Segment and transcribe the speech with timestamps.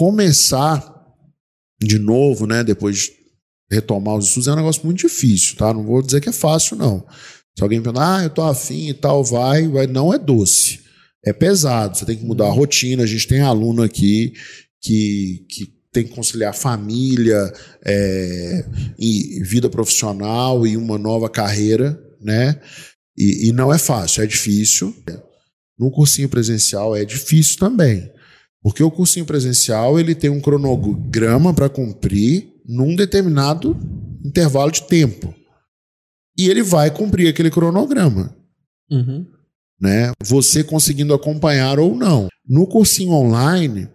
[0.00, 0.82] começar
[1.78, 3.12] de novo, né, depois de
[3.70, 5.74] retomar os estudos, é um negócio muito difícil, tá?
[5.74, 7.06] Não vou dizer que é fácil, não.
[7.54, 10.80] Se alguém perguntar, ah, eu tô afim e tal, vai, vai, não é doce.
[11.22, 13.02] É pesado, você tem que mudar a rotina.
[13.02, 14.32] A gente tem aluno aqui
[14.80, 17.52] que, que tem que conciliar família,
[17.84, 18.64] é,
[18.98, 22.58] e vida profissional e uma nova carreira, né?
[23.18, 24.96] E, e não é fácil, é difícil.
[25.78, 28.10] No cursinho presencial é difícil também.
[28.62, 33.76] Porque o cursinho presencial ele tem um cronograma para cumprir num determinado
[34.24, 35.34] intervalo de tempo.
[36.36, 38.36] E ele vai cumprir aquele cronograma.
[38.90, 39.26] Uhum.
[39.80, 40.12] Né?
[40.22, 42.28] Você conseguindo acompanhar ou não.
[42.46, 43.88] No cursinho online,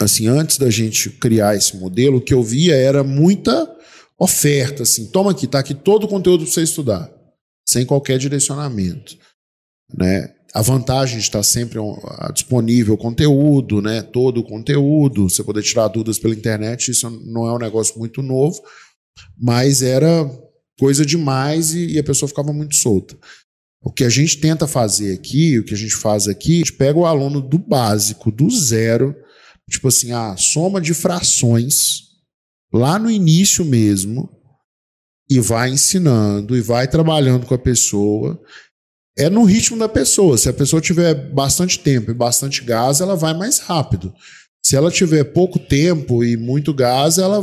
[0.00, 3.70] assim, antes da gente criar esse modelo, o que eu via era muita
[4.18, 7.10] oferta, assim, toma aqui, tá aqui todo o conteúdo para você estudar,
[7.66, 9.16] sem qualquer direcionamento,
[9.92, 10.34] né?
[10.54, 11.80] A vantagem de estar sempre
[12.32, 14.02] disponível conteúdo, né?
[14.02, 18.22] Todo o conteúdo, você poder tirar dúvidas pela internet, isso não é um negócio muito
[18.22, 18.62] novo,
[19.36, 20.30] mas era
[20.78, 23.16] coisa demais e, e a pessoa ficava muito solta.
[23.82, 26.72] O que a gente tenta fazer aqui, o que a gente faz aqui, a gente
[26.72, 29.14] pega o aluno do básico, do zero,
[29.68, 32.04] tipo assim, a soma de frações,
[32.72, 34.30] lá no início mesmo,
[35.28, 38.40] e vai ensinando, e vai trabalhando com a pessoa,
[39.16, 40.36] é no ritmo da pessoa.
[40.36, 44.12] Se a pessoa tiver bastante tempo e bastante gás, ela vai mais rápido.
[44.64, 47.42] Se ela tiver pouco tempo e muito gás, ela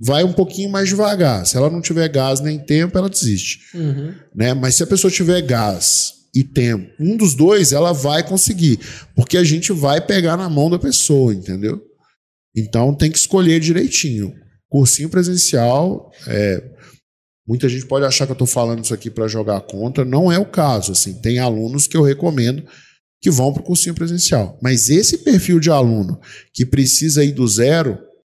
[0.00, 1.46] vai um pouquinho mais devagar.
[1.46, 3.76] Se ela não tiver gás nem tempo, ela desiste.
[3.76, 4.14] Uhum.
[4.34, 4.54] Né?
[4.54, 8.78] Mas se a pessoa tiver gás e tempo, um dos dois, ela vai conseguir.
[9.14, 11.82] Porque a gente vai pegar na mão da pessoa, entendeu?
[12.56, 14.32] Então tem que escolher direitinho.
[14.68, 16.62] Cursinho presencial, é,
[17.48, 20.04] Muita gente pode achar que eu estou falando isso aqui para jogar contra.
[20.04, 20.92] Não é o caso.
[20.92, 22.62] Assim, tem alunos que eu recomendo
[23.22, 24.58] que vão para o cursinho presencial.
[24.62, 26.20] Mas esse perfil de aluno
[26.52, 27.98] que precisa ir do zero,